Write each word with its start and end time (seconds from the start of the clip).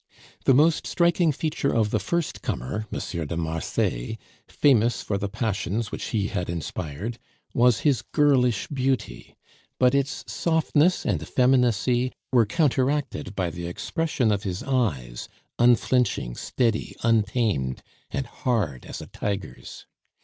The 0.45 0.55
most 0.55 0.87
striking 0.87 1.31
feature 1.31 1.71
of 1.71 1.91
the 1.91 1.99
first 1.99 2.41
comer, 2.41 2.87
M. 2.91 3.27
de 3.27 3.37
Marsay, 3.37 4.17
famous 4.47 5.03
for 5.03 5.19
the 5.19 5.29
passions 5.29 5.91
which 5.91 6.05
he 6.05 6.25
had 6.29 6.49
inspired, 6.49 7.19
was 7.53 7.81
his 7.81 8.01
girlish 8.01 8.65
beauty; 8.69 9.35
but 9.77 9.93
its 9.93 10.23
softness 10.25 11.05
and 11.05 11.21
effeminacy 11.21 12.11
were 12.31 12.47
counteracted 12.47 13.35
by 13.35 13.51
the 13.51 13.67
expression 13.67 14.31
of 14.31 14.41
his 14.41 14.63
eyes, 14.63 15.29
unflinching, 15.59 16.33
steady, 16.35 16.95
untamed, 17.03 17.83
and 18.09 18.25
hard 18.25 18.85
as 18.87 19.01
a 19.01 19.05
tiger's. 19.05 19.85